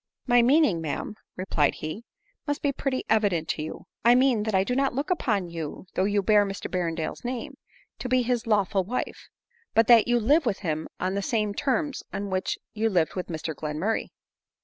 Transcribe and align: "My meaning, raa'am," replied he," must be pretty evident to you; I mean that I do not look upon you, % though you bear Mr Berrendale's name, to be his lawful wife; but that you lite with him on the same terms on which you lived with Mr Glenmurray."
"My 0.35 0.41
meaning, 0.41 0.81
raa'am," 0.81 1.13
replied 1.35 1.75
he," 1.75 2.05
must 2.47 2.63
be 2.63 2.71
pretty 2.71 3.03
evident 3.07 3.47
to 3.49 3.61
you; 3.61 3.85
I 4.03 4.15
mean 4.15 4.41
that 4.45 4.55
I 4.55 4.63
do 4.63 4.75
not 4.75 4.95
look 4.95 5.11
upon 5.11 5.49
you, 5.51 5.85
% 5.89 5.93
though 5.93 6.05
you 6.05 6.23
bear 6.23 6.43
Mr 6.43 6.71
Berrendale's 6.71 7.23
name, 7.23 7.55
to 7.99 8.09
be 8.09 8.23
his 8.23 8.47
lawful 8.47 8.83
wife; 8.83 9.29
but 9.75 9.85
that 9.85 10.07
you 10.07 10.19
lite 10.19 10.43
with 10.43 10.61
him 10.61 10.87
on 10.99 11.13
the 11.13 11.21
same 11.21 11.53
terms 11.53 12.01
on 12.11 12.31
which 12.31 12.57
you 12.73 12.89
lived 12.89 13.13
with 13.13 13.27
Mr 13.27 13.53
Glenmurray." 13.53 14.07